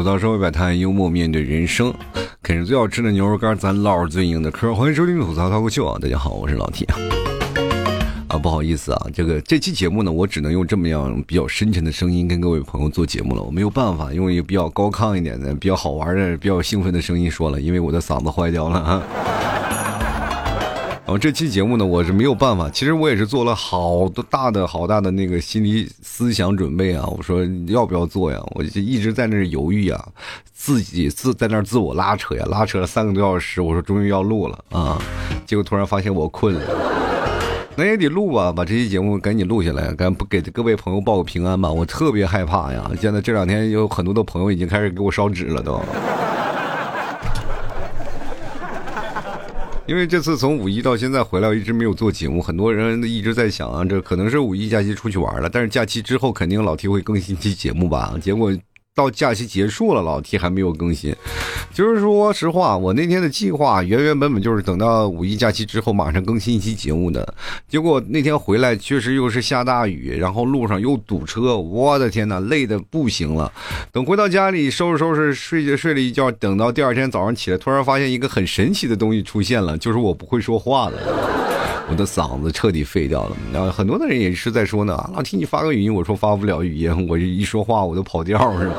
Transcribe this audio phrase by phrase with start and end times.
[0.00, 1.92] 吐槽社会百态，幽默面对人生，
[2.42, 4.74] 啃着最好吃的牛肉干，咱唠着最硬的嗑。
[4.74, 5.98] 欢迎收听吐槽脱口秀啊！
[6.00, 6.88] 大家好，我是老铁
[8.26, 8.38] 啊。
[8.38, 13.42] 不好意思啊，这个这期节目呢，我只能用这么样比较深沉的声音跟各位朋友做节目了。
[13.42, 19.02] 我没有办法用一个比较高亢一点的、比较好玩的、比较兴奋的声音说了，因为我的嗓子坏掉了啊。
[21.10, 22.70] 然后这期节目呢，我是没有办法。
[22.70, 27.04] 其实我也是做了好多大的、好大的那个心理思想准备啊。
[27.04, 28.38] 我说要不要做呀？
[28.54, 30.06] 我就一直在那犹豫啊，
[30.52, 33.60] 自己自在那自我拉扯呀，拉扯了三个多小时。
[33.60, 35.02] 我说终于要录了啊，
[35.44, 36.62] 结果突然发现我困了。
[37.74, 41.72] 那也得录吧，把这期节目赶紧录下来，赶不给各位朋友报个平安吧。
[41.72, 45.82] 我特别害怕呀，现在这两天有很多的朋友已经开始给我烧纸了都。
[49.90, 58.16] 因为这次从五一到现在回来，我一直没有做节目，很多人一直在想啊，这可能是五一假期出去玩了，但是假期之后肯定老 T 会更新期节目吧？
[58.22, 58.56] 结果。
[58.94, 61.14] 到假期结束了，老 T 还没有更新。
[61.72, 67.34] 就是说实话，我那天的计划原原本本就是等到五一假期之后马上更新一期节目的。
[67.68, 73.50] 结果那天回来确实又是下大雨，然后路上又堵车，我的天哪，累的不行了。
[73.92, 80.98] 等回到家里收拾收拾，睡着睡了一觉，等到第二天早上起来，突然发现一个很神奇的东西出现了，就是我不会说话了。
[81.90, 88.74] 我的嗓子彻底废掉了，然后很多的人也是在说呢，老听你发个语音，我说发不了语音，我这一说话我都跑调是吧？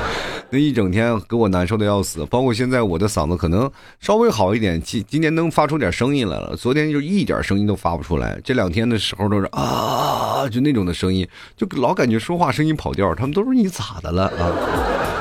[0.48, 3.70] 那一整天给我难受的要死，包括现在我的嗓子可能
[4.00, 15.13] 稍微好一点，今今天能发出点声音来了，昨天就一点声音都发不出来，这两天的时候都是啊，就那种的声音，就老感觉说话声音跑调，他们都说你咋的了啊？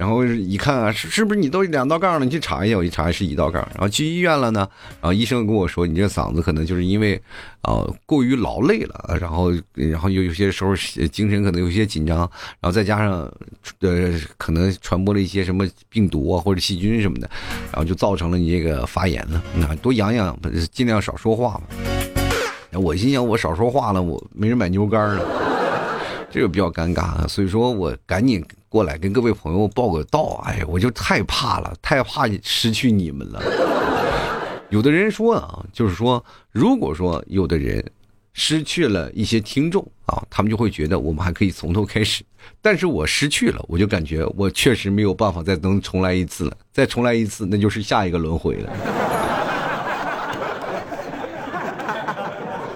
[0.00, 2.24] 然后一看啊，是是不是你都两道杠了？
[2.24, 3.60] 你去查一下，我一查是一道杠。
[3.74, 7.20] 然后去医院了呢，然后医生跟我说，你这嗓子可能就是因为
[7.60, 10.74] 啊过于劳累了，然后然后有有些时候
[11.12, 12.20] 精神可能有些紧张，
[12.60, 13.30] 然后再加上
[13.80, 17.28] 呃可能传播了一些什么病毒啊或者细菌什么的，
[17.70, 19.42] 然后就造成了你这个发炎了。
[19.54, 20.34] 那多养养，
[20.72, 22.80] 尽量少说话嘛。
[22.80, 25.22] 我心想，我少说话了，我没人买牛肝了，
[26.30, 28.44] 这个比较尴尬啊，所以说我赶紧。
[28.70, 33.42] 过来跟各位朋友报个到，哎呀，我就太怕了，太怕失去你们了。
[34.68, 37.84] 有的人说啊，就是说，如果说有的人
[38.32, 42.22] 失去了一些听众啊，他们就会觉得我们还可以从头开始。
[42.62, 46.56] 但是我失去了，我就感觉我确实没有办法再能重来一次了。
[46.72, 48.70] 再重来一次，那就是下一个轮回了。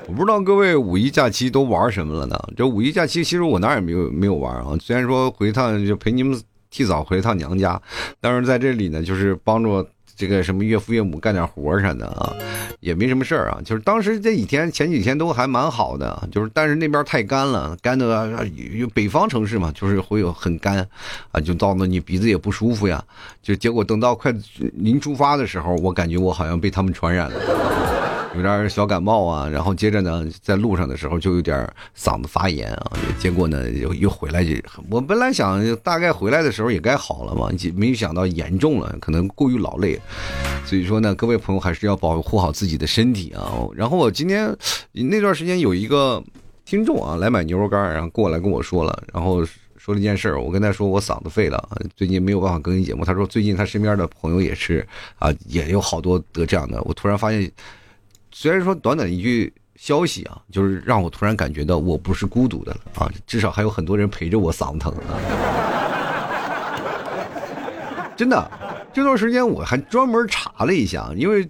[0.07, 2.39] 我不知道各位五一假期都玩什么了呢？
[2.57, 4.77] 这五一假期其实我哪也没有没有玩啊。
[4.81, 6.39] 虽然说回趟就陪你们
[6.71, 7.81] 提早回趟娘家，
[8.21, 9.85] 但是在这里呢，就是帮助
[10.15, 12.33] 这个什么岳父岳母干点活啥的啊，
[12.81, 13.59] 也没什么事儿啊。
[13.65, 20.87] 就是当时这几天前几天都还蛮好的，就是但是那边太干了，干的有北方城市嘛，就是会有很干
[21.33, 23.03] 啊，就造的你鼻子也不舒服呀。
[23.43, 24.33] 就结果等到快
[24.75, 27.94] 临出发的时候，我感觉我好像被他们传染了。
[28.37, 31.57] 有点小感冒啊，然后接着呢，在路上的时候就有点
[31.97, 34.51] 嗓子发炎啊，结果呢又又回来就，
[34.91, 40.01] 我本来想大概回来的时候也该好了嘛，没想到严重了，可能过于劳累，
[40.67, 43.53] 所以说呢，各位朋友还是要保护好自己的身体啊。
[43.75, 44.55] 然后我今天
[44.93, 46.23] 那段时间有一个
[46.65, 49.45] 听众啊来买牛肉干，然后过来跟我说了，然后
[49.77, 53.05] 说了一件事，我跟他说我嗓子废了，最近没有办法更新节目。
[53.05, 54.85] 他说最近他身边的朋友也是
[55.21, 56.83] 啊，也有好多得这样的。
[56.83, 57.49] 我突然发现。
[58.37, 65.15] 虽然说短短一句消息啊，就是让我突然感觉到我不是孤独的了啊，至少还有很多人陪着我嗓子疼啊。
[68.19, 68.51] 真的，
[68.93, 71.49] 这段时间我还专门查了一下，因为。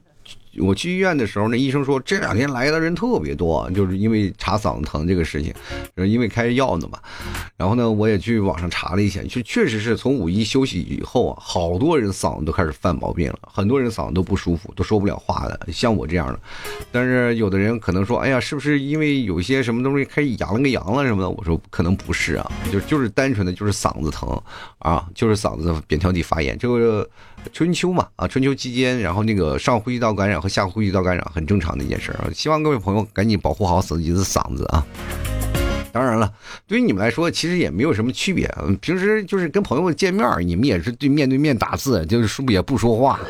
[0.59, 5.53] 我去医院的时候，那医生说这两天来的人特别多，就是因为查嗓子疼这个事情，
[5.97, 6.98] 因为开药呢嘛。
[7.56, 16.38] 然后呢，我也去网上查了一下，就确实是从五一休息以后啊，好多人嗓子都开始犯毛病了，很多人嗓子都不舒服，都说不了话了，像我这样的。
[16.92, 21.30] 但是有的人可能说，哎呀，是不是因为有些什么东西开始阳了个阳了什么的？
[21.30, 24.41] 我说可能不是啊，就就是单纯的就是嗓子疼
[24.78, 26.59] 啊，就是嗓子扁桃体发炎。
[26.59, 27.09] 这个
[27.52, 30.41] 春秋嘛，啊，春秋期间，然后那个上呼吸道感染。
[30.41, 34.84] 和下呼吸道感染很正常的一件事啊，希望各位朋友赶紧保护好自己的嗓子啊。
[35.92, 36.32] 当然了，
[36.66, 38.52] 对于你们来说，其实也没有什么区别。
[38.80, 43.20] 平时就是跟朋友见面，你们也是对面对面打字，就是说也不说话。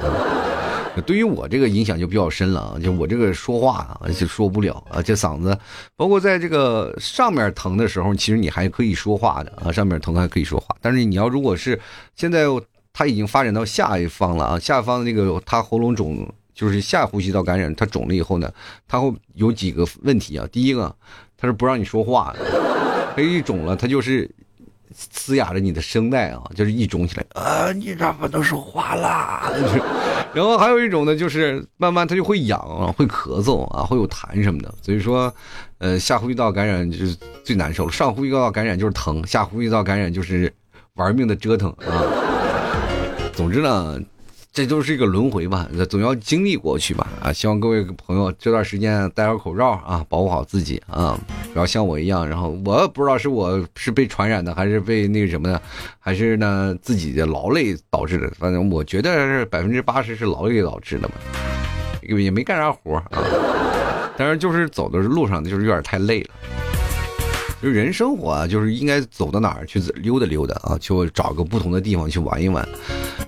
[1.05, 5.59] 对于我这个影响就比较深了啊，就我这个说话啊就说不了啊，这嗓子，
[5.97, 10.75] 包括在这个上面疼的时候，其实你还可以说话的啊，上面疼还可以说话。
[10.81, 11.79] 但是你要如果是
[12.17, 12.47] 现在
[12.95, 16.27] 他已经发展到下一方了啊，下方那个他喉咙肿。
[16.55, 18.49] 就是下呼吸道感染，它肿了以后呢，
[18.87, 20.47] 它会有几个问题啊。
[20.53, 20.95] 第一个，
[21.37, 22.33] 它是不让你说话，
[23.17, 24.31] 它一肿了，它就是
[24.95, 29.51] 嘶哑着你的声带啊，就是一肿起来啊，你咋不能说话啦？
[30.33, 34.73] 然后还有一种呢，就是慢慢它就会痒啊，会咳嗽啊，会有痰什么的。
[34.81, 35.35] 所以说，
[35.79, 40.55] 呃，下呼吸道感染就是最难受了，上呼吸道感染就是疼，下呼吸道感染就是
[40.95, 41.99] 玩命的折腾啊。
[43.35, 44.01] 总之呢。
[44.57, 47.33] 这都是一个轮回吧，总要经历过去吧啊！
[47.33, 51.19] 希望各位朋友这段时间戴好口罩啊，保护好自己啊，
[51.53, 52.25] 不要像我一样。
[52.25, 55.61] 然后我不知道是我是被传染的，还是被那个什么的，
[55.99, 58.31] 还是呢自己的劳累导致的。
[58.39, 61.15] 反正我觉得是百分之八十是劳累导致的嘛，
[62.03, 63.21] 也没干啥活啊，
[64.17, 66.31] 但是就是走的路上就是有点太累了。
[67.65, 72.69] 就人生活啊，就是应该走到哪儿去溜达溜达啊，就找个不同的地方去玩一玩。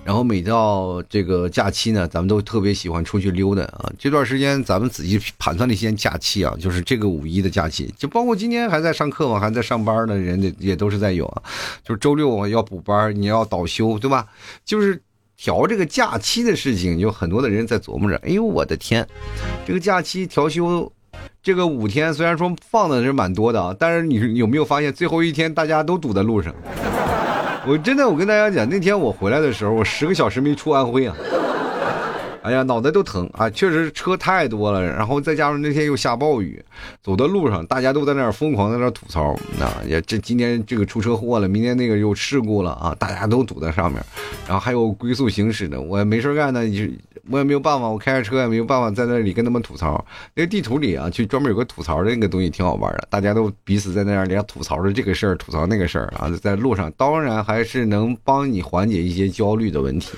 [0.05, 3.91] 然后每到这个假期呢，咱们都特别喜欢出去溜达啊。
[3.97, 11.41] 这段时间咱们仔细盘算那些假期啊，就是这个五一的假期，就包括今天还在上课嘛，还在上班的人也也都是在有啊。
[11.83, 14.27] 就是周六要补班，你要倒休，对吧？
[14.63, 15.01] 就是
[15.35, 18.15] 调这个假期的事情，有很多的人在琢磨着。
[18.17, 19.07] 哎呦，我的天，
[19.65, 20.93] 这个假期调休。
[21.41, 26.53] 这个五天虽然说放的人蛮多的啊，但是你有没有发现最后一天大家都堵在路上？
[27.67, 31.15] 我真的，我跟大家讲，那天我回来的时候，我十个小时没出安徽啊。
[32.47, 33.49] 哎呀，脑袋都疼啊！
[33.49, 36.63] 确实车太多了，然后再加上那天又下暴雨，
[37.03, 39.83] 走的路上大家都在那儿疯狂在那儿吐槽啊！
[39.85, 42.95] 也这今天这个出车祸了，明天那个又事故了啊！
[42.97, 44.01] 大家都堵在上面，
[44.47, 46.61] 然后还有龟速行驶的，我也没事干呢，
[47.29, 50.05] 我也没有办法，我开着车也没有办法在那里跟他们吐槽。
[50.33, 60.13] 那个地图里啊，就专门有个吐槽的那个东西，挺好玩的，大家都彼此在那儿连吐槽着这个事儿，吐槽那个事儿啊，在路上当然还是能帮你缓解一些焦虑的问题。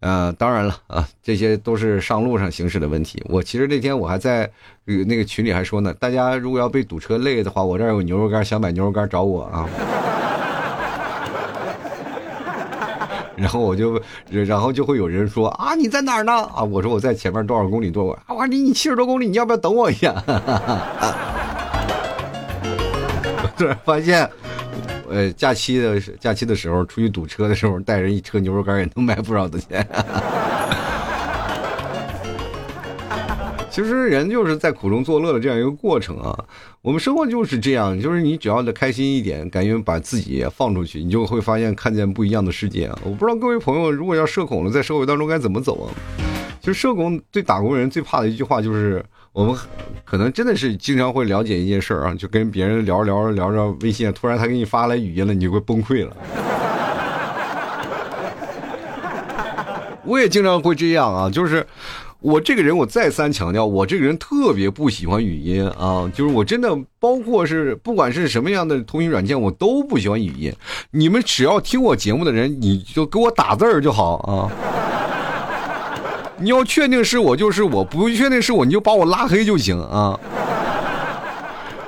[0.00, 3.22] 呃，当然了啊，这些都是上路上行驶的问题。
[3.28, 4.50] 我其实那天我还在
[4.84, 9.68] 那个群里还说呢，大家如果要被堵车累的话，我这儿有牛肉干，想买牛肉干找我啊。
[13.36, 14.00] 然后我就，
[14.30, 16.32] 然后就会有人说啊，你在哪儿呢？
[16.32, 20.14] 啊，我说我在前面多少公里多少，啊，我离你七十多公里，你要不要等我一下？
[23.36, 24.28] 我 突然发现。
[25.10, 29.86] 呃，假期的假期的时候出去堵车的时候，带人一车牛肉干也能卖不少的钱。
[33.70, 36.36] 其实人就是在苦中作乐的这样一个过程啊。
[36.82, 42.98] 我们生活就是这样，就是你只要的开心一点，敢于把自己放出去，你就会发现看见不一样的世界啊。
[43.04, 45.88] 我不知道各位朋友，如果要社恐了，在社会当中该怎么走啊？
[46.60, 49.02] 其实社恐对打工人最怕的一句话就是。
[49.32, 49.56] 我们
[50.04, 56.16] 可能真的是经常会了解一件事儿啊，就跟别人聊着聊着聊着微信，突然他给你发来语音了，你就会崩溃了。
[60.04, 61.64] 我也经常会这样啊，就是
[62.20, 66.68] 我这个人，我再三强调，我这个人特别不喜欢语音啊，就是我真的，
[66.98, 70.52] 包括是不管是什么样的通讯软件，我都不喜欢语音。
[70.90, 74.52] 你们只要听我节目的人，你就给我打字儿就好啊。
[76.38, 80.18] 你要确定是我就是我，不确定是我你就把我拉黑就行啊！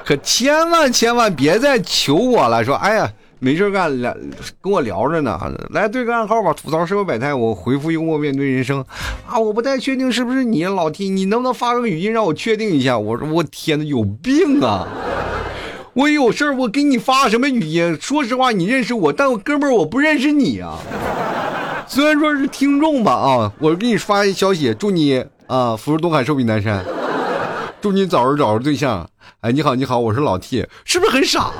[0.04, 3.10] 可千万千万别再求我了，说哎呀
[3.44, 4.16] 没事干，聊
[4.60, 5.36] 跟我聊着呢，
[5.70, 8.78] 来对个暗号吧，吐槽社会百态，我回复幽默面对人生
[9.26, 9.36] 啊！
[9.36, 12.96] 我不太确定是不是你老 T，你能不能发个语音让我确定一下？
[12.96, 14.86] 我说我天哪，有病啊！
[15.94, 17.98] 我有事儿我给你发什么语音？
[18.00, 20.78] 说实话，你认识我，但我哥们儿我不认识你啊！
[21.88, 26.84] 虽然说是听众吧啊，我给你发一消息，祝你啊福如东海，寿比南山，
[27.80, 29.04] 祝你早日找着对象。
[29.40, 31.50] 哎，你好，你好，我是老 T，是不是很傻？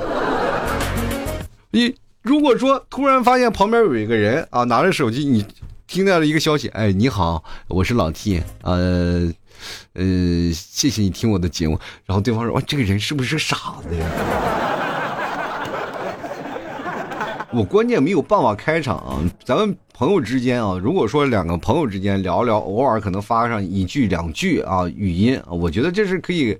[1.74, 5.42] 你如果说突然发现旁边有一个人啊，拿着手机，你
[5.86, 9.32] 听到了一个消息，哎，你好，我是老 T，呃
[9.94, 10.04] 呃，
[10.52, 11.80] 谢谢你听我的节目。
[12.04, 13.56] 然后对方说，哇，这个人是不是傻
[13.88, 14.06] 子呀？
[17.54, 19.16] 我关键没有办法开场啊！
[19.42, 26.58] 咱们朋友之间啊，如果说两个朋友之间聊聊，偶尔可能发上一句两句啊语音，我觉得这是可以，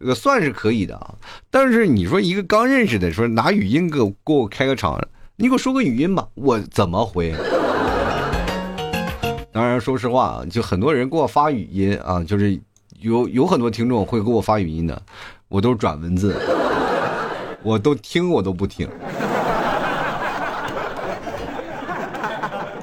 [0.00, 1.14] 呃，算是可以的啊。
[1.50, 5.00] 但是你说一个刚认识的，说拿语音给我给我开个场，
[5.36, 7.34] 你给我说个语音吧，我怎么回？
[9.52, 12.58] 当然，说实话啊，就很多人给我发语音啊，就是
[13.00, 15.02] 有有很多听众会给我发语音的，
[15.48, 16.40] 我都转文字，
[17.62, 18.88] 我都听我都不听。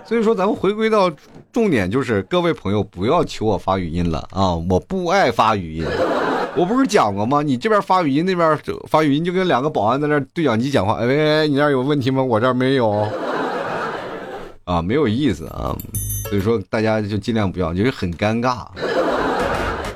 [0.05, 1.11] 所以说，咱们回归到
[1.51, 4.55] 重点，就是各位朋友不要求我发语音了啊！
[4.69, 5.85] 我不爱发语音，
[6.57, 7.43] 我不是讲过吗？
[7.43, 10.95] 你这边发语音，那边发语音，就跟两个保安在那对讲机讲话。
[10.95, 12.23] 哎，你那有问题吗？
[12.23, 13.07] 我这没有。
[14.63, 15.77] 啊，没有意思啊！
[16.29, 18.65] 所以说，大家就尽量不要，就是很尴尬。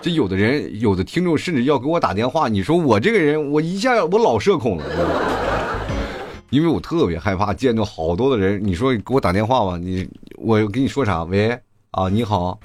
[0.02, 4.84] 这有的人，有的听众甚至要给我打电话，你说我这个人，我一下我老社恐了。
[6.52, 8.64] 因为我特别害怕见到好多的人。
[8.64, 11.24] 你说给我打电话吧，你我跟你说啥？
[11.24, 11.58] 喂
[11.90, 12.58] 啊，你好，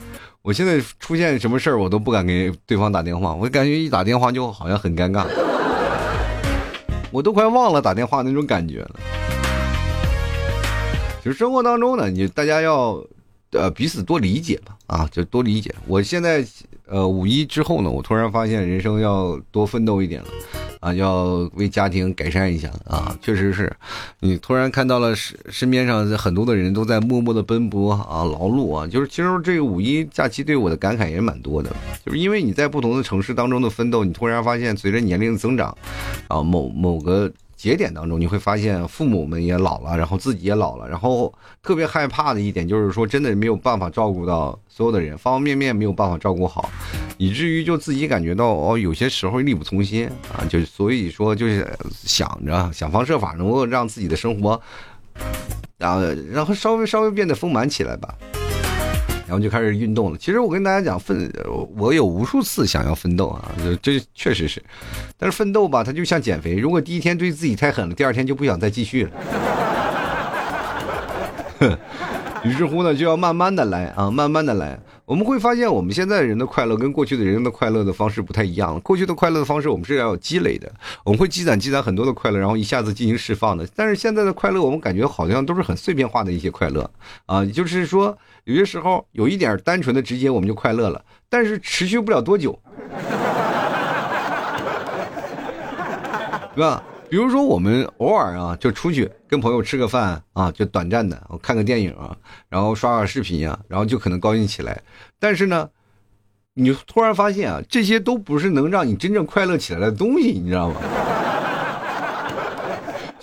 [0.47, 5.27] 我现在出现什么事儿，我都不敢给对方打电话，我感觉一打电话就好像很尴尬，
[7.11, 8.95] 我都快忘了打电话那种感觉了。
[11.21, 13.05] 其实生活当中呢，你大家要
[13.51, 15.75] 呃彼此多理解吧，啊，就多理解。
[15.85, 16.47] 我现在
[16.89, 20.29] 呃五一之后呢，我突然发现人生要多奋斗一点了。
[20.79, 23.17] 啊，要为家庭改善一下啊！
[23.21, 23.75] 确实是，
[24.21, 28.87] 你突然看到了身身边上很多的人都在默默的奔波啊，劳碌啊。
[28.87, 31.75] 就是其实这个五一假期对我的感慨也蛮多的，
[32.05, 35.77] 就是因为你在不同的城市当中的奋斗，你突然发现随着年龄的增长，
[36.29, 37.33] 啊，某某个。
[37.57, 41.33] 节点当中，你会发现父母们也老了，然后自己也老了，然后
[41.63, 46.71] 特别害怕的一点就是说，真的没有办法照顾到所有的人，方方面面没有办法照顾好，
[47.17, 54.61] 以至于就自己感觉到哦，有些时候力不从心啊，就所以说就是想着想方设法能够让自己的生活，
[55.79, 58.15] 啊，然后稍微稍微变得丰满起来吧。
[59.27, 60.19] 然后就开始运动了。
[60.19, 61.31] 其实我跟大家讲，奋，
[61.77, 63.51] 我有无数次想要奋斗啊，
[63.83, 64.63] 这确实是。
[65.19, 69.11] 但是奋斗吧，它就像减肥，如果第一天对自己太狠了，第二天就不想再继续了。
[72.45, 74.79] 于是乎呢，就要慢慢的来啊，慢慢的来。
[75.05, 78.79] 我们会发现，我们现在人的快乐跟过去的人的快乐的方式不太一样。
[78.81, 80.71] 过去的快乐的方式，我们是要有积累的，
[81.05, 83.67] 我们会积攒积攒很多的快乐，然后一下子进行释放的。
[83.75, 86.89] 但是现在的快乐，我们感觉好像都是很碎片化的一些快乐
[87.27, 88.17] 啊，就是说
[88.47, 92.57] 有些时候有一点单纯的直接，我们就快乐了，但是持续不了多久，
[96.55, 96.81] 对吧？
[97.11, 102.17] 比如说，我们偶尔啊，就出去跟朋友吃个饭啊，就短暂的，我看个电影啊，
[102.49, 104.81] 然后刷刷视频呀，然后就可能高兴起来。
[105.19, 105.69] 但是呢，
[106.55, 110.77] 你突然发现啊，这些都不是能让你真正快乐起来的东西，你知道吗？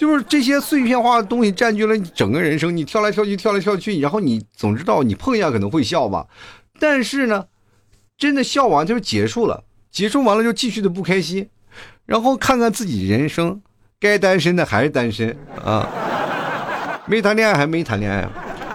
[0.03, 6.27] 就是这些碎片化的东西占据了你整个人生，你跳来跳去，跳来跳去，然后你总知道你碰一下可能会笑吧，
[6.77, 7.45] 但是呢，
[8.17, 11.47] 真的笑完就结束了，结束完了就继续的不开心，
[12.05, 13.61] 然后看看自己人生。
[13.97, 15.33] 该单身的还是单身
[15.63, 15.87] 啊，
[17.07, 18.27] 没谈恋爱还没谈恋爱。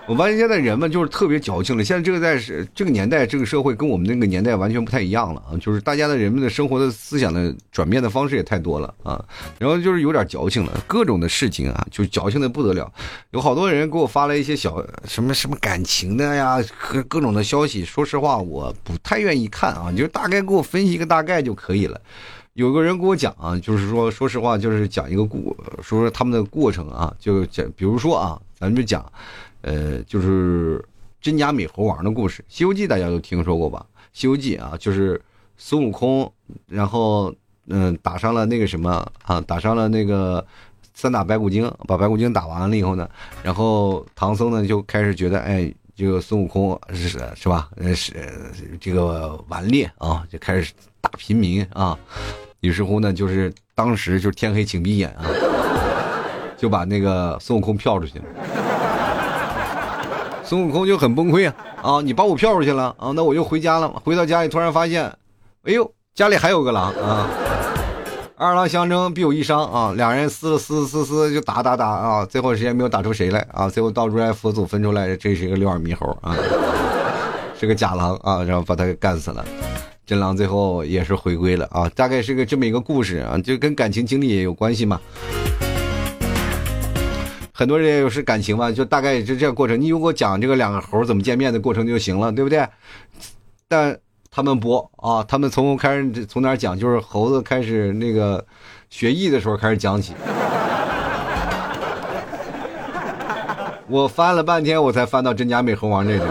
[0.08, 1.84] 我发现现在人们就是特别矫情了。
[1.84, 2.42] 现在这个在
[2.74, 5.52] 这个年代，这个社会跟我们那个年代完全不太一样了啊！
[5.60, 9.22] 就是大家的人们的生活的思想的转变的方式也太多了啊，
[9.58, 12.90] 然后就是有点矫情了，各种的事情啊，就矫情的不得了。
[13.32, 16.56] 有好多人给我发了一些小什么什么感情的呀，
[16.90, 17.84] 各各种的消息。
[17.84, 22.00] 说实话，我不太愿意看啊，就大概给我分析一个大概就可以了。
[22.54, 29.04] 有个人跟我讲啊，就是说，说实话，就是讲一个故，说说他们的过程啊，就讲，比如说啊，咱们就讲，
[29.62, 30.84] 呃，就是
[31.20, 33.84] 真假美猴王的故事，《西游记》大家都听说过吧？
[34.12, 35.20] 《西游记》啊，就是
[35.56, 36.32] 孙悟空，
[36.66, 37.34] 然后
[37.66, 40.44] 嗯，打伤了那个什么啊，打伤了那个
[40.94, 43.08] 三打白骨精，把白骨精打完了以后呢，
[43.42, 47.68] 然后唐僧呢就开始觉得，哎，这个孙悟空是是吧？
[47.76, 48.14] 呃是
[48.80, 51.98] 这个顽劣啊，就开始打平民啊。
[52.60, 55.26] 于是乎呢，就是当时就天黑请闭眼啊，
[56.56, 58.24] 就把那个孙悟空票出去了。
[60.48, 62.00] 孙悟空就很崩溃啊啊！
[62.00, 63.86] 你把我票出去了啊，那我就回家了。
[64.02, 65.04] 回到家里突然发现，
[65.64, 67.28] 哎呦，家里还有个狼啊！
[68.34, 76.34] 二狼相争必有一伤啊，两人撕了撕撕撕就打打打啊，最后时间没有打出谁来啊，最后到如来佛祖分出来，这是一个六耳猕猴啊，
[77.60, 79.44] 是个假狼啊，然后把他给干死了。
[80.06, 84.98] 真狼最后也是回归了啊，大概是个这么一个故事啊，就跟感情经历也有关系嘛。
[87.58, 89.80] 很多人也有是感情嘛，就大概也是这个过程。
[89.80, 92.64] 你如果讲这个两个猴怎么见面的过程就行了，对不对？
[93.66, 93.98] 但
[94.30, 98.46] 他们不啊，他们从开始从哪讲，就是猴子开始那个
[98.90, 100.14] 学艺的时候开始讲起。
[103.88, 106.22] 我翻了半天，我才翻到真假美猴王这里。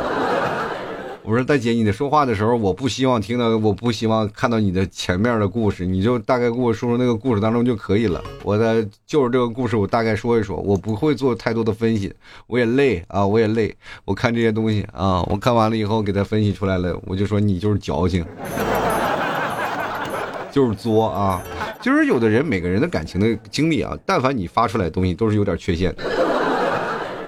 [1.28, 8.24] 我说大姐，你在说话的时候，我不希望听到，我不希望看到你的前面的故事，你就大概给我说说那个故事当中就可以了。
[8.44, 12.14] 我的就是这个故事，我大概说一说，我不会做太多的分析，
[12.48, 13.76] 我也累啊，我也累。
[14.06, 18.24] 我看这些东西啊，我看完了以后给他分析出来了，我就说你就是矫情，
[20.50, 21.44] 就是作啊。
[21.82, 26.04] 就是有的人，每个人的感情的经历啊，但凡你发出来的东西，都是有点缺陷的。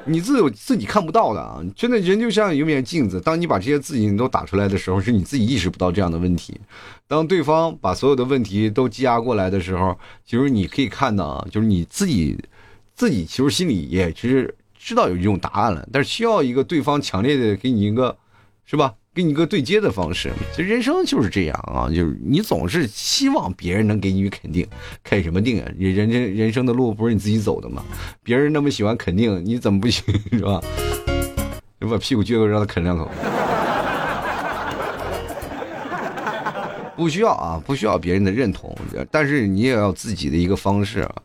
[0.06, 1.62] 你自有自己看不到的啊！
[1.76, 6.60] 真的人就像一面镜子，当你把这些字你都打出来的时候，是你自己意识不到这样的问题。
[7.08, 12.38] 当对方把所有的问题都积压过来的时候，其实你可以看到啊，就是你自己
[12.96, 18.18] 自己其实心里也其实知道有这种答案了，但是需要一个对方强烈的给你一个，
[18.66, 18.94] 是吧？
[19.14, 20.32] 给你个对接的方式。
[20.56, 24.68] 其实人生就是这样啊，就是你总是希望别人能给你肯定，
[25.04, 25.72] 肯什么定啊？
[25.78, 27.84] 人人人生的路不是你自己走的吗？
[28.24, 30.62] 别人那么喜欢肯定，你怎么不行是吧？
[31.82, 33.10] 就把屁股撅过让他啃两口。
[36.96, 38.78] 不需要啊，不需要别人的认同，
[39.10, 41.16] 但是你也要自己的一个方式啊。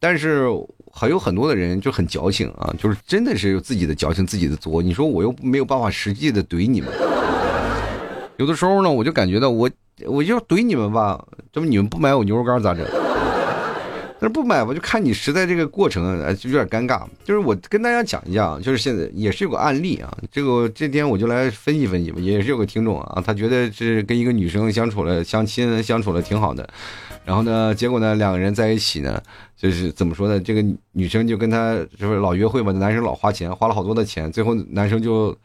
[0.00, 0.48] 但是
[0.94, 4.82] 还有很多的人就很矫情啊，就是真的是有自己的矫情，自己的作。
[4.82, 6.90] 你说我又没有办法实际的怼你们，
[8.36, 9.70] 有的时候呢，我就感觉到我
[10.06, 12.86] 我就怼你们吧，这不你们不买我牛肉干咋整？
[14.22, 17.02] 但是不买吧，就看你实在这个过程，就有点尴尬。
[17.24, 20.16] 就是我跟大家讲一下，就是现在也是有个案例啊。
[20.30, 22.20] 这个这天我就来分析分析吧。
[22.20, 26.68] 也是有个听众啊，他觉得是跟一个女生相处了，相亲相处了挺好的。
[27.24, 29.20] 然后呢，结果呢，两个人在一起呢，
[29.56, 30.38] 就是怎么说呢？
[30.38, 35.36] 这个女生就跟他就是老约会吧，男生老花钱，花了好多的钱，最后男生就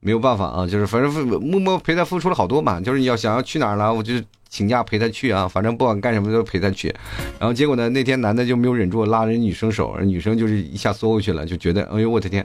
[0.00, 2.80] 没有办法啊，就是反正默默陪他付出了好多嘛。
[2.80, 4.14] 就是你要想要去哪儿了，我就。
[4.48, 6.94] 请假陪他去啊，反正不管干什么都陪他去，
[7.38, 12.44] 然后结果呢，那天男的就没有忍住拉人女生手，女生就是一下缩过去了，就觉得哎呦我的天，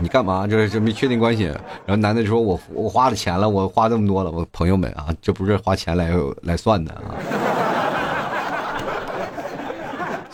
[0.00, 0.46] 你干嘛？
[0.46, 1.44] 这这没确定关系。
[1.44, 6.10] 然后男的就说我我花了钱了，我花这么多了，我朋友们啊，这不是花钱来
[6.42, 7.14] 来算的啊。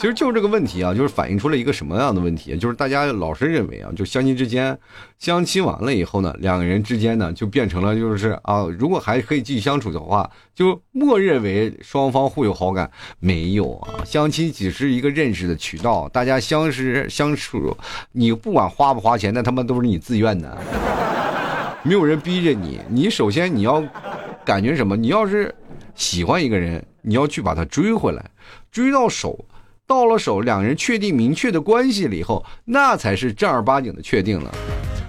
[0.00, 2.56] 其实就是这个问题啊，就是反映出了一个什么样的问题？
[2.56, 4.78] 就是大家老是认为啊，就相亲之间，
[5.18, 12.90] 相亲完了以后呢，两个人之间呢，就变成了就是啊，如果还可以继续相处的话，就默认为双方互有好感。
[13.18, 17.76] 没有啊，相亲只是一个认识的渠道，大家相识相处，
[18.12, 20.56] 你不管花不花钱，那他妈都是你自愿的，
[21.82, 22.80] 没有人逼着你。
[22.88, 23.84] 你首先你要
[24.46, 24.96] 感觉什么？
[24.96, 25.54] 你要是
[25.94, 28.24] 喜欢一个人，你要去把他追回来，
[28.72, 29.44] 追到手。
[29.90, 34.48] 到了手，两人确定明确的关系了以后，那才是正儿八经的确定了。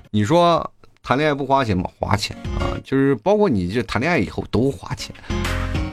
[0.10, 0.72] 你说
[1.04, 1.88] 谈恋爱不花钱吗？
[2.00, 5.16] 花钱啊，就是包括你这谈恋爱以后都花钱。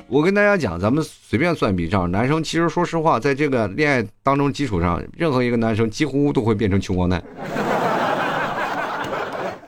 [0.06, 7.22] 我跟大家讲，咱们随便算笔账，男生其实说实话，在这个恋爱当中基础上，任何一个男生几乎都会变成穷光蛋。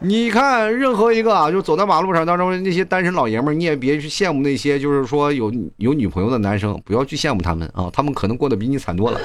[0.03, 9.21] 你看，任何一个啊，就走在马路上当中那些单身老爷们，你也别去羡慕那些就是说有有女朋友的男生，不要去羡慕他们啊，他们可能过得比你惨多了。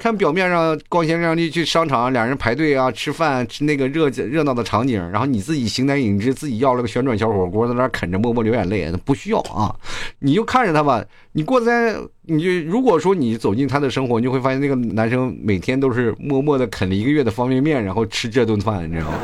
[0.00, 9.72] 看表面上光鲜亮丽去商场，两人排队啊吃饭，吃那个热热闹的场景，然后你自己形单影只，自己要了个旋转小火锅在那啃着，默默流眼泪，不需要啊，
[10.18, 11.04] 你就看着他吧。
[11.32, 19.18] 你过在，你就如果说你走进他的生活，你就会发现那个男生每天都是默默的啃了一个月的方便面，然后吃这顿饭，你知道吗？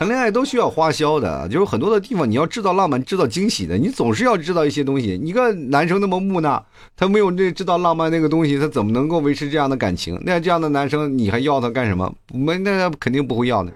[0.00, 5.20] 谈恋爱都需要花销的，就是很多的地方你要制造浪漫、制造惊喜的，你总是要制造一些东西。
[5.22, 6.64] 一个男生那么木讷，
[6.96, 10.18] 他没有那制造浪漫那个东西，他怎么能够维持这样的感情？
[10.24, 12.10] 那这样的男生你还要他干什么？
[12.32, 13.70] 没，那肯定不会要的。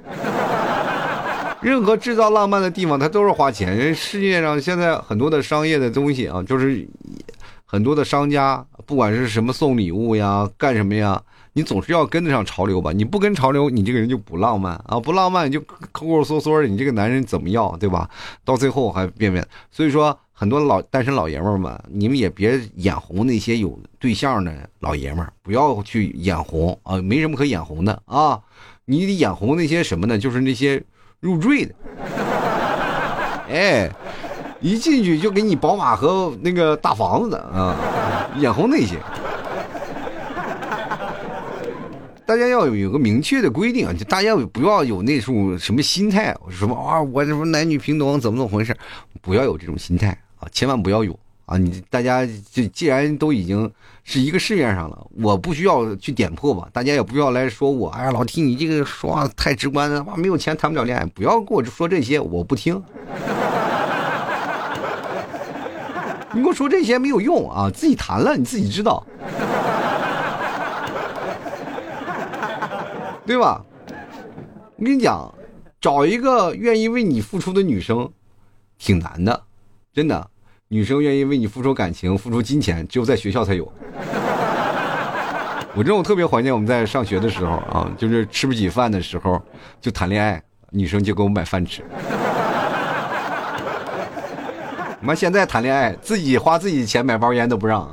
[1.61, 3.77] 任何制造浪漫的地方，他都是花钱。
[3.77, 6.89] 人世界上现在很多的商业的东西啊，就是
[7.67, 11.21] 很多的商家，不管是什么送礼物呀，干什么呀。
[11.57, 12.91] 你总是要跟得上潮流吧？
[12.93, 14.99] 你不跟潮流，你这个人就不浪漫啊！
[14.99, 18.11] 不浪漫，你就抠抠缩缩的，你这个男人怎么要，对吧？
[18.45, 19.47] 到最后还变变。
[19.71, 26.97] 所以说，很多老单身老爷们儿们，你们也别眼红那些有对象的老爷们儿，不要去眼红啊！
[27.01, 28.41] 没什么可眼红的啊！
[28.85, 30.19] 你得眼红那些什么呢？
[30.19, 30.83] 就是那些
[31.21, 31.75] 入赘的，
[33.49, 33.89] 哎，
[34.61, 37.77] 一进去就给你宝马和那个大房子啊，
[38.39, 38.99] 眼红那些。
[42.27, 48.75] 大家要有有个明确的规定啊，就大家不要有那种什么心态，什么啊，我什么男女平等怎么怎么回事，
[49.21, 51.59] 不要有这种心态啊，千万不要有啊！
[51.59, 53.71] 你大家就既然都已经
[54.05, 62.83] 是一个市面上了，我不需要去点破吧，大家也不要来说我，哎呀，老 T 你这个说话太直观了，哇，没有钱谈不了恋爱，不要跟我说这些，我不听。
[66.33, 69.07] 你跟我说这些没有用啊，自己谈了你自己知道。
[73.27, 73.65] 对吧？
[74.77, 75.33] 我跟你讲，
[75.81, 78.11] 找一个愿意为你付出的女生，
[78.79, 79.43] 挺难的，
[79.93, 80.31] 真的。
[80.69, 83.71] 女生愿意为你付出感情、付出金钱，只有在学校才有。
[85.75, 89.41] 我真我特别怀念我们在上学的时候啊，就是吃不起饭的时候
[89.81, 91.83] 就谈恋爱，女生就给我们买饭吃。
[95.01, 97.89] 妈现在谈恋爱，自己花自己钱买包烟都不让。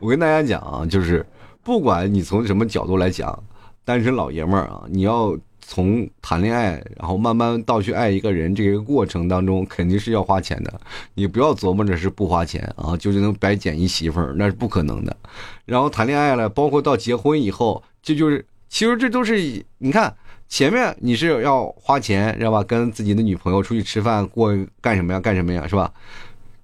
[0.00, 1.24] 我跟大家讲啊，就是
[1.62, 3.42] 不管你从什么角度来讲，
[3.84, 10.80] 单身老爷们儿啊，你要从谈恋爱，然后慢慢到去爱一个人这个过程当中，肯定是要花钱的。
[11.14, 15.16] 你不要琢磨着是不花钱啊，就是能白捡一媳妇儿，那是不可能的。
[15.64, 20.14] 然后谈恋爱了，包括到结婚以后，这就是其实这都是你看
[20.48, 22.62] 前面你是要花钱，知道吧？
[22.62, 25.18] 跟自己的女朋友出去吃饭，过干什么呀？
[25.18, 25.66] 干什么呀？
[25.66, 25.92] 是吧？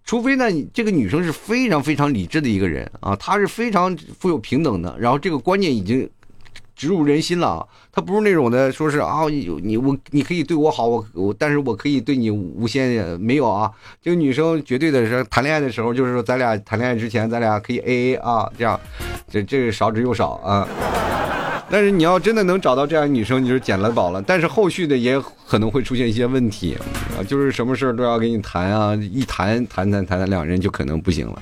[0.05, 6.09] 除非呢，这个女生是非常非常理智的一个人啊，她是非常富有平等的，然后这个观念已经。
[6.75, 13.71] 植入人心了，她不是那种的，说是啊，你我你可以对我好，我我，但是我可以对你无限没有啊。
[14.01, 18.81] 这个女生绝对的是谈恋爱的时候，就是说咱俩谈恋爱之前，咱俩可以 A A 啊，这样，
[19.31, 20.67] 这这个少之又少啊。
[21.73, 24.21] 但是你要真的能找到这样女生，你就捡了宝了。
[24.21, 26.77] 但是后续的也可能会出现一些问题
[27.17, 31.41] 啊，就是什么事儿都要跟你谈啊，一谈谈谈谈，两人就可能不行了。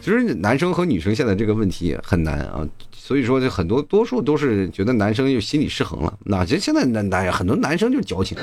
[0.00, 2.66] 其实男生和女生现在这个问题很难啊。
[2.90, 6.18] 所以说，这很多多数都是觉得男生就心理失衡了。
[6.24, 8.38] 那这现在男男很多男生就矫情，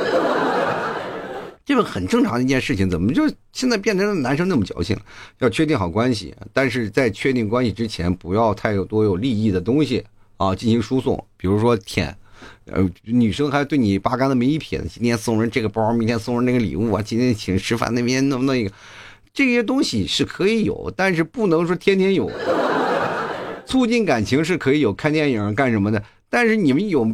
[1.65, 2.87] 这个很正常的一件事情。
[2.87, 4.95] 怎么就现在变成了男生那么矫情？
[5.39, 10.05] 要确定好关系，但是在确定关系之前，不要太多有利益的东西
[10.47, 11.15] 啊进行输送。
[11.37, 12.15] 比如说舔，
[12.65, 18.71] 呃，女生还对你八竿子没一撇的，今天送人这个包，明天送人那个礼物啊，今天请吃饭，那边弄弄一个，
[19.33, 22.31] 这些东西是可以有，但是不能说天天有。
[23.65, 27.09] 促进感情是可以有看电影干什么的，但是你们有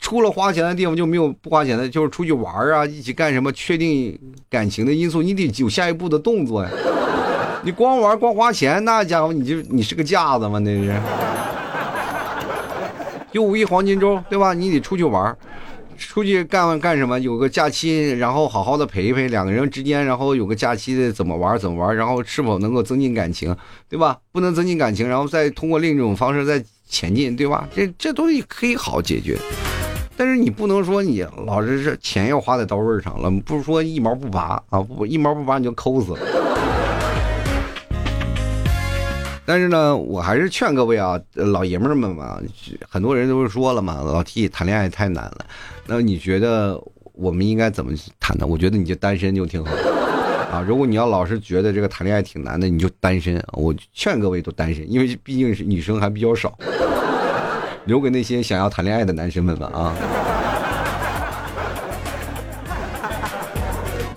[0.00, 3.52] 除了花钱的地方就没有不花钱的，就是出去玩啊，一起干什么？
[3.52, 4.18] 确定
[4.50, 6.70] 感情的因素，你得有下一步的动作呀。
[7.62, 10.58] 你光玩光花钱，那家伙你就你是个架子吗？
[10.58, 11.00] 那是。
[13.34, 14.54] 就五一黄金周，对吧？
[14.54, 15.36] 你得出去玩。
[15.98, 17.18] 出去干干什么？
[17.18, 23.56] 有个假期，然后好好的陪一陪两个人之间，然后有个假期的怎么玩怎么玩，然后是否能够增进感情，
[23.88, 24.16] 对吧？
[24.30, 27.68] 不能增进感情，然后再通过另一种方式再前进，对吧？
[27.74, 29.36] 这这东西可以好解决，
[30.16, 36.18] 但是你不能说你老是是钱要花在刀刃上了，不是说一毛不拔啊，不一毛不拔你就抠死了。
[39.46, 42.40] 但是呢，我还是劝各位啊，老爷们们嘛，
[42.88, 45.44] 很多人都是说了嘛，老 T 谈恋爱太难了。
[45.86, 46.80] 那你觉得
[47.12, 48.46] 我们应该怎么谈呢？
[48.46, 49.70] 我觉得你就单身就挺好
[50.50, 50.64] 啊。
[50.66, 53.42] 如果你要老是觉得这个谈恋爱挺难的，你就单身。
[53.52, 56.56] 我劝各位都单身，因为毕竟是女生还比较少，
[57.84, 59.94] 留给那些想要谈恋爱的男生们吧啊。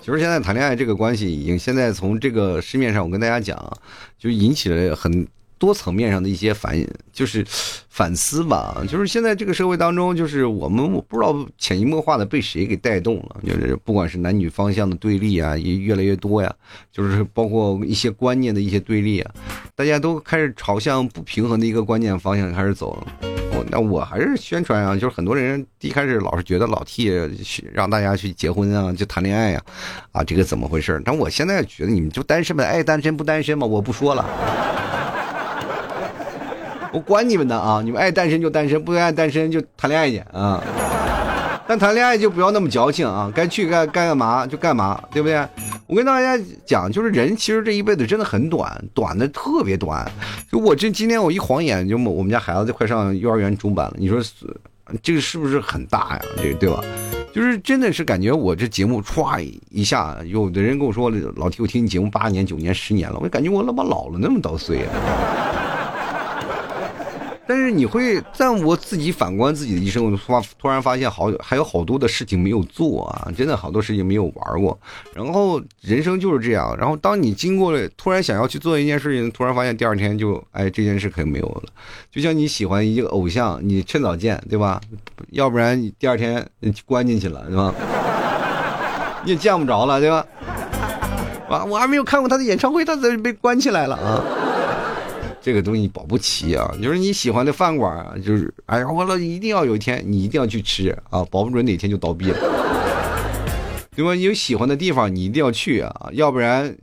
[0.08, 3.78] 其实现在谈恋爱这个关系，已经现在从这个市面上，我跟大家讲，
[4.18, 7.44] 就引起了很多层面上的一些反，就是
[7.90, 8.82] 反思吧。
[8.88, 16.50] 就是现在这个社会当中，就是我们不知道潜移默化的被谁给带动了，就是不管是男女方向的对立啊，也越来越多呀，
[16.90, 19.30] 就是包括一些观念的一些对立啊，
[19.76, 23.47] 大家都开始朝向不平衡的一个观念方向开始走了。
[23.70, 27.10] 那我还是宣传啊，就是很多人一开始老是觉得老 T
[27.72, 29.62] 让大家去结婚啊，就谈恋爱呀，
[30.12, 31.00] 啊，这个怎么回事？
[31.04, 34.24] 但我现在觉得你们就单身呗，爱单身不单身嘛，我不说了，
[36.92, 40.62] 我管你们呢啊，你们爱单身就单身，不爱单身就谈恋爱去啊。
[41.68, 45.46] 但谈恋爱就不要那么矫情啊，该去干干干嘛就干嘛，对不对？
[45.86, 50.10] 我跟大家讲，就是人其实这一辈子真的很短，短的特别短。
[50.50, 53.94] 就我这今天我一晃眼，就我们家孩子就快上幼儿园中班了。
[53.98, 54.18] 你说
[55.02, 56.22] 这个是不是很大呀？
[56.38, 56.82] 这对吧？
[57.34, 65.77] 就是真的是感觉我这节目歘一下，有的人跟我说老提我听你节目八年、九年、十年了，我感觉我他妈老了那么多岁啊。
[67.48, 74.78] 但是你会在我自己反观自己的一生，我发突然发现好还有好多的事情没有做啊，真的好多事情没有玩过。
[75.14, 76.76] 然后人生就是这样。
[76.78, 81.62] 然后当你经过了突然想要去做一件事情，突然发现第二天就哎这件事可能没有了。
[82.12, 84.78] 就像你喜欢一个偶像，你趁早见对吧？
[85.30, 86.46] 要不然你第二天
[86.84, 87.74] 关进去了对吧？
[89.24, 90.26] 你也见不着了对吧？
[91.48, 94.22] 啊，我还没有看过他的演唱会，他怎么被关起来了啊？
[95.48, 102.36] 这个东西保不齐啊，就是你喜欢的饭馆啊，就是哎呀，我了一定要有一天你一定要去吃啊，保不准哪天就倒闭了，
[103.96, 104.12] 对吧？
[104.12, 106.76] 你有喜欢的地方，你一定要去啊，要不然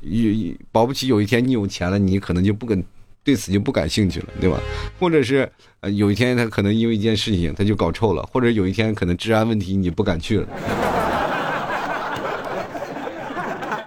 [0.00, 0.32] 有
[0.72, 2.82] 保不齐有一天你有钱了，你可能就不跟
[3.22, 4.58] 对此就不感兴趣了，对吧？
[4.98, 5.46] 或者是
[5.80, 10.48] 呃有一天他可能因为一件事情他就搞臭了，或者有一天可能治安问题你不敢去了。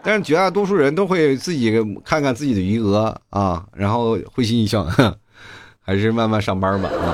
[0.08, 1.70] 但是绝大多数人都会自己
[2.06, 4.88] 看看自己的余额啊，然后会心一笑，
[5.84, 7.12] 还是慢慢上班吧啊。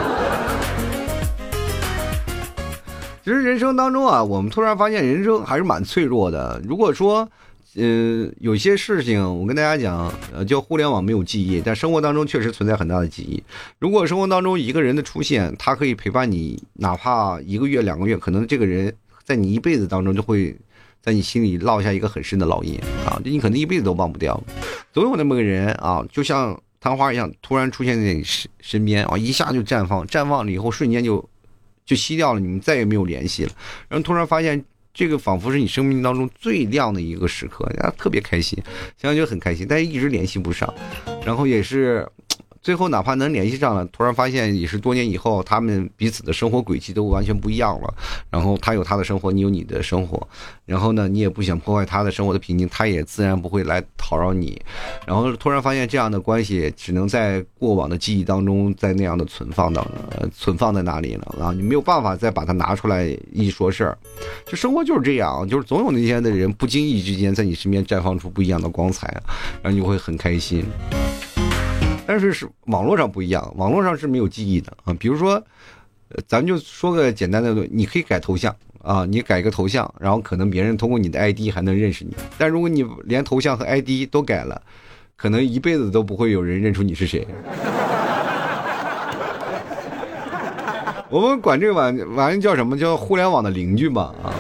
[3.23, 6.61] 其实人生当中啊，我们突然发现人生还是蛮脆弱的。
[6.63, 7.27] 如果说
[7.77, 13.41] 呃，有些事情我跟大家讲，呃，叫互联网没有记忆，但生活当中确实存在很大的记忆。
[13.79, 20.55] 如果生活当中一个人的出现，他可以陪伴你，哪怕一个月、两个月，可能这个人在你一辈子当中就会
[21.03, 24.41] 在你心里烙下一个很深的烙印啊，你可能一辈子都忘不掉。
[24.91, 31.23] 总有那么个人啊，就像昙花一样，突然出现在你身身边啊，一下就绽放，绽放了以后瞬间就
[31.85, 33.51] 就熄掉了，你们再也没有联系了。
[33.89, 34.63] 然后突然发现。
[34.95, 38.55] 这个仿佛是你生命当中最亮的一个时刻，啊，特别开心，
[38.95, 40.71] 想想就很开心，但是一直联系不上，
[41.25, 42.07] 然后也是。
[42.63, 47.93] 最后，哪怕能联系上了，突然发现也是多年以后，他们彼此的生活轨迹都完全不一样了。
[48.29, 50.25] 然后他有他的生活，你有你的生活。
[50.65, 54.61] 然后呢，你也不想破坏他的生活的平静，他也自然不会来讨扰你。
[55.05, 61.51] 然后突然发现这样的关系只能在过往的记忆当中，在那样的存放当中，存放在哪里了啊？
[61.51, 63.97] 你没有办法再把它拿出来一说事儿。
[64.45, 69.21] 就生活就是这样，就是总有那些的人不经意之间在你身边绽放出不一样的光彩，
[69.61, 70.63] 然后你会很开心。
[72.05, 74.93] 但是是网络上不一样，网络上是没有记忆的啊。
[74.99, 75.41] 比如说，
[76.27, 82.13] 咱们就说个简单的，你可以改头像啊，你改一个头像，然后可能别人通过你的 ID 还能认识你。
[82.37, 84.61] 但如果你连头像和 ID 都改了，
[85.15, 87.25] 可能一辈子都不会有人认出你是谁。
[91.09, 92.77] 我们管这个玩玩意叫什么？
[92.77, 94.33] 叫互联网的邻居吧啊。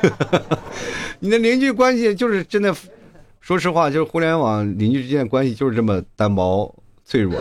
[1.20, 2.74] 你的邻居关系就是真的。
[3.48, 6.70] 说实话，就是互联网邻居之间的关系就是这么单薄
[7.06, 7.40] 脆弱。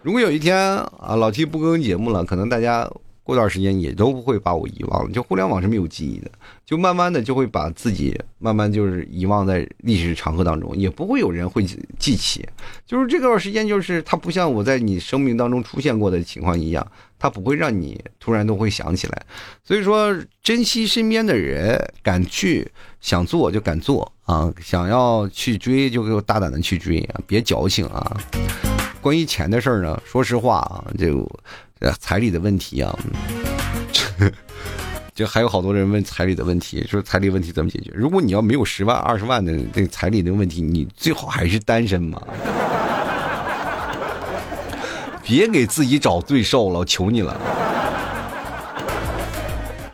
[0.00, 2.88] 如果有一天啊，老 T 不更节目了，可能大家
[3.30, 5.10] 过段时间也都不会把我遗忘了。
[5.12, 6.28] 就互联网是没有记忆的，
[6.66, 11.64] 就慢慢的就会把自己慢慢就是遗忘在历史长河当中，也不会有人会
[11.96, 12.44] 记起。
[12.84, 16.84] 就是这段时间，就是它不像我在你生命当中出现过的情况一样。
[17.22, 19.22] 它不会让你突然都会想起来，
[19.62, 22.66] 所以说珍惜身边的人，敢去
[22.98, 28.16] 想做就敢做啊，想要去追就给我大胆的去追啊，别矫情啊。
[29.00, 31.26] 关于钱的事儿呢，说实话啊，就
[31.98, 32.98] 彩礼的问题啊，
[35.14, 37.90] 就还有好多人问彩礼的问题，说彩礼问题怎么解决？
[37.94, 42.20] 如果你要没有十万二十万的这彩礼的问题，你最好还是单身嘛。
[45.24, 47.40] 别给自己找罪受了，我求你了。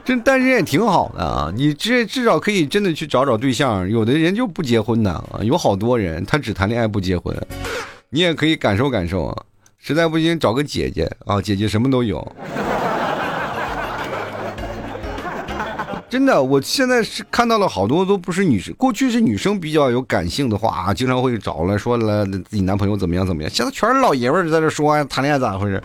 [0.05, 3.89] 这单身也挺好的啊，你至至少可以真的去找找对象。
[3.89, 7.37] 有的人就不结婚的啊，有好多人他只谈恋爱不结婚，
[8.17, 9.37] 你也可以感受感受啊。
[9.77, 12.27] 实在不行找个姐姐啊，姐姐什么都有。
[16.09, 23.53] 真的，我现在是看到了好多都不是女生，过去是女生比较有感性的话啊，经常会找了说了自己男朋友怎么样怎么样。
[23.53, 25.83] 现在全是老爷们儿在这说谈恋爱咋回事？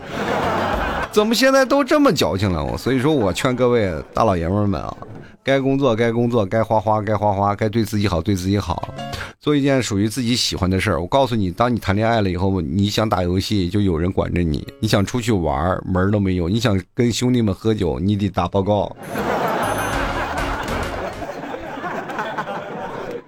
[1.12, 2.64] 怎么现在都这么矫情了？
[2.64, 4.96] 我所以说我劝各位大老爷们儿们啊，
[5.44, 8.94] 该工作该工作，该花花该花花，该对自己好对自己好，
[9.42, 11.02] 做一件属于自己喜欢的事儿。
[11.02, 18.96] 我告诉你，当你谈恋爱了以后，你想打游戏就有人管着你，你想出去玩门都没有，你想跟兄弟们喝酒，你得打报告。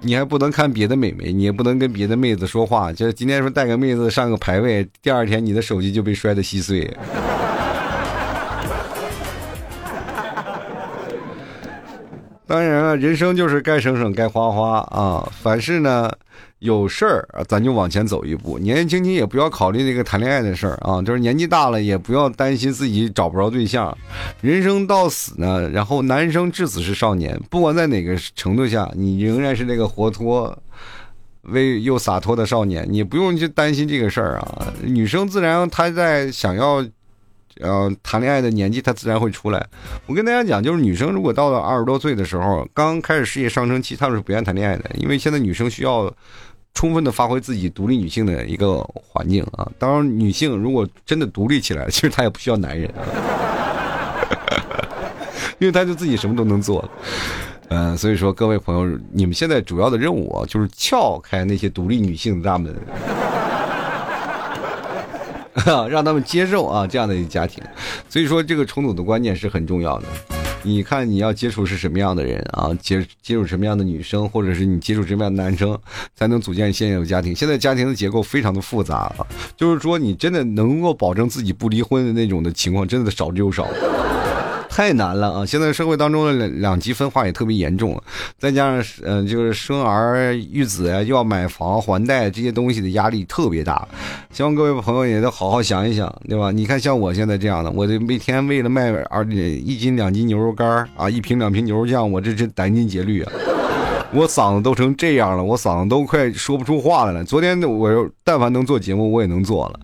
[0.02, 2.93] 你还不能看别的美眉，你也不能跟别的妹子说话。
[2.93, 6.95] 就今天说带个妹子上个排位，第二天你的手机就被摔得稀碎。
[12.54, 15.28] 当然了，人生就是该省省，该花花啊。
[15.42, 16.12] 凡事呢。
[16.60, 18.58] 有事儿，咱就往前走一步。
[18.58, 23.98] 年年轻轻也不要考虑那个谈恋爱的事儿啊，就是年纪大了也不要担心自己找不着对象。
[24.39, 30.58] 人生到死呢，然后男生至死是少年，不管在哪个程度下，你仍然是那个活脱、
[31.42, 34.74] 为又洒脱的少年，你不用去担心这个事儿啊。
[34.84, 36.82] 女生自然她在想要，
[37.60, 39.66] 呃，谈恋爱的年纪，她自然会出来。
[40.06, 46.13] 我跟大家讲，就是女生如果到了二十多岁的时候，刚开始事业上升期，她们是不愿意谈恋爱的，因为现在女生需要。
[46.76, 49.72] 充分的发挥自己独立女性的一个环境啊！
[49.78, 52.92] 当然，女性如果真的独立起来， 其实她也不需要男人，
[55.60, 56.84] 因为她就自己什么都能做。
[57.68, 62.76] 嗯，所以说各位朋友，你们现在主要的任务啊，就是撬开那些独立女性的大门，
[65.89, 67.63] 让他们接受啊这样的一个家庭。
[68.10, 70.08] 所以说，这个重组的观念是很重要的。
[70.66, 72.74] 你看，你要接触是什么样的人啊？
[72.82, 75.78] 接接触什么样的女生，或者是你接触什么样的男生，
[76.16, 77.36] 才能组建现有家庭？
[77.36, 83.68] 现在家庭的结构非常的复杂啊，就是说你真的能够保证自己不离婚的那种的情况，真的少之又少。
[84.76, 85.46] 太难了啊！
[85.46, 88.02] 现在社会当中的两两极分化也特别严重，
[88.40, 93.88] 再加上嗯，就是生儿育子呀，又要买房还贷这些东西的压力特别大。
[94.32, 96.50] 希望各位朋友也都好好想一想，对吧？
[96.50, 103.32] 你看像我现在这样的，我这每天为了卖二一斤两斤牛肉干啊，一瓶两瓶牛肉酱，我这这殚精竭虑啊！
[104.12, 107.24] 我嗓子都成这样了，我嗓子都快说不出话来了。
[107.24, 109.80] 昨天我但凡能做节目，我也能做了。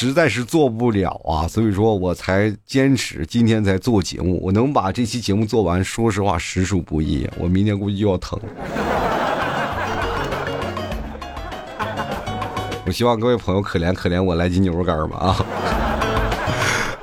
[0.00, 4.40] 实在是做不了啊，所以说我才坚持今天才做节目。
[4.42, 7.28] 我能把这期节目做完，说实话实属不易。
[7.36, 8.40] 我明天估计又要疼。
[12.86, 15.36] 我希望各位朋友可怜可怜我，来斤牛肉干吧啊！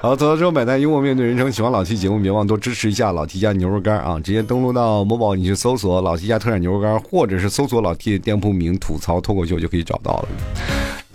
[0.01, 1.51] 好，走到之后买单，幽默面对人生。
[1.51, 4.19] 喜欢老 T 节目，别忘多支持一下老 T 家牛肉干啊！
[4.19, 10.27] 直接登录到某宝，你去搜索老 T 家特产牛肉干，或者是搜索老 T 的店铺名“吐槽脱口秀”就可以找到了。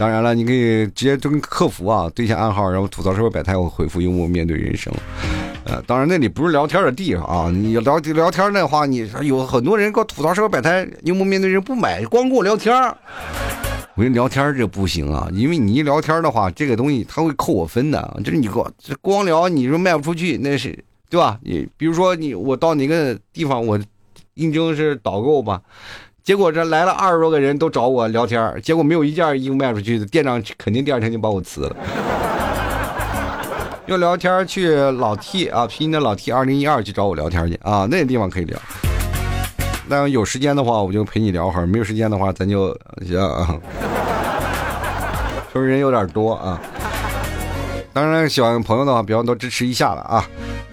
[0.02, 4.92] 当然了，你可以直接跟客服啊对一下暗号，然后吐槽社会百态，我回复幽默面对人生。
[5.64, 12.74] 呃，当然那里不是聊天的地方啊，你聊聊天那话，你有很多人给我吐槽社会百态，幽默面对人不买，光跟我聊天。
[13.94, 18.20] 我跟你聊天这不行啊，因为你一聊天的话，这个东西他会扣我分的。
[18.24, 18.68] 就是你光
[19.00, 20.76] 光聊，你说卖不出去，那是
[21.08, 21.38] 对吧？
[21.42, 23.78] 你比如说你我到哪个地方，我
[24.34, 25.62] 应征是导购吧，
[26.24, 31.76] 结果这来了二十多个人都找我聊天，结果没有一件衣服卖出去的，店长肯定第二天就把我辞了。
[33.87, 38.56] 要聊天去老 T 啊，拼音的老 T 二零一二去找我聊天去啊，那个地方可以聊。
[39.88, 42.68] 那有时间的话，我就陪你聊会儿；没有时间的话，咱就
[43.04, 43.58] 行啊。
[45.52, 46.61] 说人有点多啊。
[47.92, 50.24] 当然，喜欢朋友的话，别忘多支持一下了啊。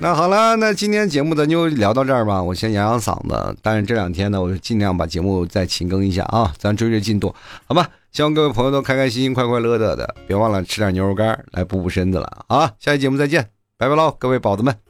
[0.01, 2.41] 那好了，那今天节目咱就聊到这儿吧。
[2.41, 6.53] 我先养养嗓子，但是这两天呢，我就尽量把节目再勤更一下啊。
[6.57, 7.35] 咱追追进度，
[7.67, 7.85] 好吧？
[8.13, 10.15] 希望各位朋友都开开心心、快快乐乐的。
[10.25, 12.71] 别忘了吃点牛肉干来补补身子了啊。
[12.79, 14.88] 下期节目再见，拜拜喽，各位宝子们。